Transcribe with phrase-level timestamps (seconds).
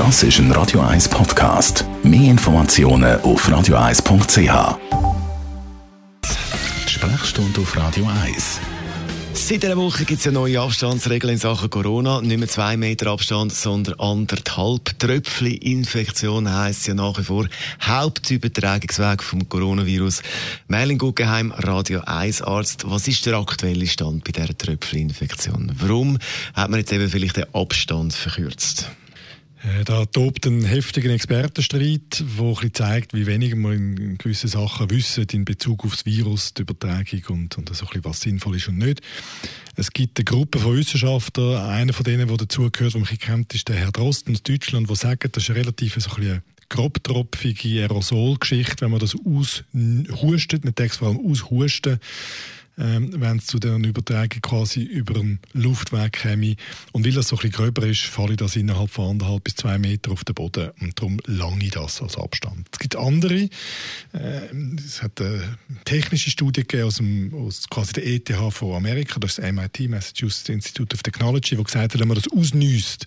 [0.00, 1.84] Das ist ein Radio 1 Podcast.
[2.02, 4.78] Mehr Informationen auf radio1.ch.
[6.88, 8.60] Sprechstunde auf Radio 1.
[9.34, 12.22] Seit einer Woche gibt es eine neue Abstandsregel in Sachen Corona.
[12.22, 14.98] Nicht mehr zwei Meter Abstand, sondern anderthalb.
[14.98, 17.46] Tröpfchen-Infektion heisst ja nach wie vor
[17.82, 20.22] Hauptübertragungsweg vom Coronavirus.
[20.66, 22.84] Merlin Guggenheim, Radio 1 Arzt.
[22.88, 25.72] Was ist der aktuelle Stand bei dieser Tröpfchen-Infektion?
[25.78, 26.16] Warum
[26.54, 28.90] hat man jetzt eben vielleicht den Abstand verkürzt?
[29.62, 35.26] Äh, da tobt ein heftiger Expertenstreit, der zeigt, wie wenig wir in gewissen Sachen wissen
[35.32, 38.78] in Bezug auf das Virus, die Übertragung und, und so ein was sinnvoll ist und
[38.78, 39.00] nicht.
[39.76, 43.68] Es gibt eine Gruppe von Wissenschaftlern, einer von denen, der dazugehört, den man kennt, ist
[43.68, 48.82] der Herr Drosten aus Deutschland, der sagt, das ist eine relativ so ein grobtropfige Aerosolgeschichte,
[48.82, 51.98] wenn man das aushustet, man denkt vor allem aushusten,
[52.80, 56.56] ähm, wenn es zu den Übertragung quasi über den Luftweg käme.
[56.92, 59.56] Und weil das so ein bisschen gröber ist, falle ich das innerhalb von anderthalb bis
[59.56, 60.70] zwei Meter auf den Boden.
[60.80, 62.68] Und darum lange ich das als Abstand.
[62.72, 63.48] Es gibt andere.
[64.12, 64.48] Äh,
[64.84, 69.32] es hat eine technische Studie gegeben aus, dem, aus quasi der ETH von Amerika, das
[69.32, 73.06] ist das MIT, Massachusetts Institute of Technology, wo gesagt hat, wenn man das ausnüsst,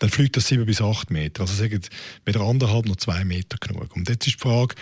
[0.00, 1.42] dann fliegt das sieben bis acht Meter.
[1.42, 1.80] Also sagen
[2.26, 3.96] weder anderthalb noch zwei Meter genug.
[3.96, 4.74] Und jetzt ist die Frage,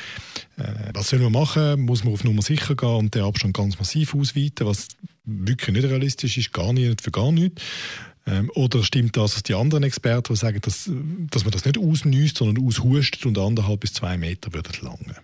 [0.56, 1.82] äh, was soll man machen?
[1.82, 4.88] Muss man auf Nummer sicher gehen und den Abstand ganz massiv ausweiten, was
[5.24, 7.62] wirklich nicht realistisch ist, gar nicht für gar nichts?
[8.26, 10.90] Ähm, oder stimmt das, was die anderen Experten sagen, dass,
[11.30, 15.16] dass man das nicht ausnüsst, sondern aushustet und anderthalb bis zwei Meter würde lange?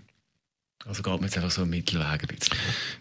[0.89, 2.57] Also geht man jetzt einfach so einen Mittelweg ein bisschen.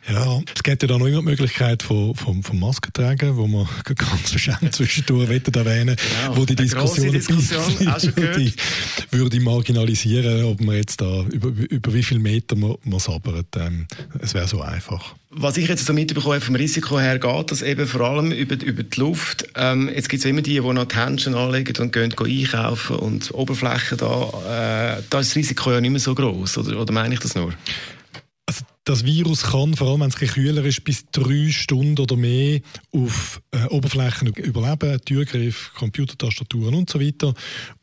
[0.10, 3.66] Ja, es gibt ja da noch immer die Möglichkeit von, von, von Maskentragen, wo man
[3.86, 6.38] ganz verschämt zwischendurch erwähnen genau.
[6.38, 8.54] wo die Diskussion, Diskussion würde,
[9.10, 13.56] würde marginalisieren, ob man jetzt da über, über wie viele Meter man, man sabbert.
[13.56, 13.88] Ähm,
[14.20, 15.16] es wäre so einfach.
[15.30, 18.84] Was ich jetzt so mitbekomme vom Risiko her, geht das eben vor allem über, über
[18.84, 19.48] die Luft.
[19.56, 22.96] Ähm, jetzt gibt es immer die, die noch die Händchen anlegen und gehen, gehen einkaufen
[22.96, 26.94] und Oberflächen da, äh, da ist das Risiko ja nicht mehr so groß oder, oder
[26.94, 27.54] meine ich das nur?
[28.88, 32.62] Das Virus kann, vor allem wenn es kühler ist, bis drei Stunden oder mehr
[32.92, 37.34] auf äh, Oberflächen überleben, Türgriff, Computertastaturen und so weiter.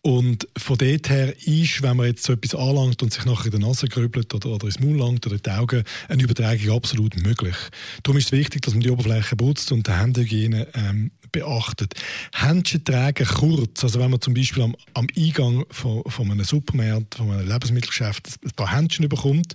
[0.01, 3.61] Und von dort her ist, wenn man jetzt so etwas anlangt und sich nachher in
[3.61, 7.23] die Nase grübelt oder, oder ins Maul langt oder in die Augen, eine Übertragung absolut
[7.23, 7.57] möglich.
[8.03, 11.95] Darum ist es wichtig, dass man die Oberfläche putzt und die Händehygiene ähm, beachtet.
[12.33, 17.17] Händchen tragen kurz, also wenn man zum Beispiel am, am Eingang von, von einem Supermarkt,
[17.17, 19.55] von einem Lebensmittelgeschäft ein paar Händchen bekommt,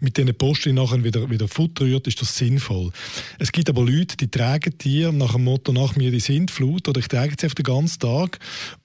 [0.00, 2.90] mit denen die Post nachher wieder, wieder Futter rührt, ist das sinnvoll.
[3.38, 7.00] Es gibt aber Leute, die tragen die nach dem Motto «Nach mir die Sintflut» oder
[7.00, 8.38] «Ich trage sie auf den ganzen Tag»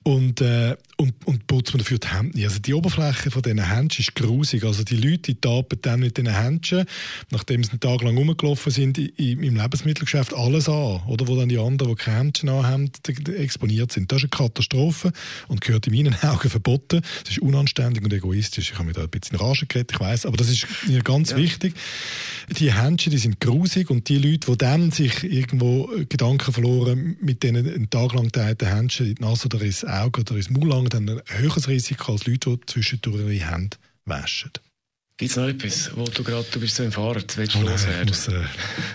[0.03, 2.43] und, äh, und, und putzt man dafür die Hände.
[2.43, 4.63] Also die Oberfläche von diesen Händchen ist grusig.
[4.63, 6.85] Also die Leute, die tapen dann mit diesen Händchen,
[7.31, 11.01] nachdem sie einen Tag lang rumgelaufen sind, im Lebensmittelgeschäft alles an.
[11.07, 12.91] Oder wo dann die anderen, die keine Händchen anhaben,
[13.37, 14.11] exponiert sind.
[14.11, 15.11] Das ist eine Katastrophe
[15.47, 17.01] und gehört in meinen Augen verboten.
[17.23, 18.71] Das ist unanständig und egoistisch.
[18.71, 21.31] Ich habe mir da ein bisschen Rage geredet, ich weiß, aber das ist mir ganz
[21.31, 21.37] ja.
[21.37, 21.75] wichtig.
[22.49, 27.43] Die Händchen, die sind grusig und die Leute, die dann sich irgendwo Gedanken verloren, mit
[27.43, 30.69] denen einen Tag lang die Händchen in die Nase oder ins Auge oder ins Maul
[30.69, 34.51] langen, dann ein höheres Risiko als Leute, die zwischendurch ihre Hände waschen.
[35.17, 37.61] Gibt es noch etwas, wo du gerade, du bist so im Fahrrad, willst du oh,
[37.61, 38.01] loswerden?
[38.03, 38.41] Ich muss äh,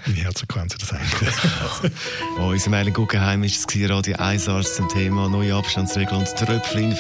[0.04, 1.02] meine Herzfrequenz das sagen.
[2.38, 6.98] oh, unser Meilen Guggenheim ist es Radio 1 Arzt zum Thema neue Abstandsregeln und Tröpfchen.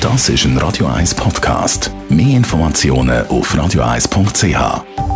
[0.00, 1.90] Das ist ein Radio 1 Podcast.
[2.08, 5.07] Mehr Informationen auf radio1.ch.